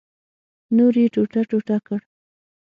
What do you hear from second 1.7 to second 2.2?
کړ.